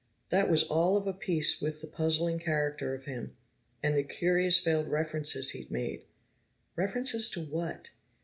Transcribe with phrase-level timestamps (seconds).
[0.31, 3.37] That was all of a piece with the puzzling character of him,
[3.83, 6.05] and the curious veiled references he'd made.
[6.75, 7.91] References to what?